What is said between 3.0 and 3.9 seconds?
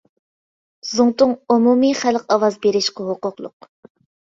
ھوقۇقلۇق.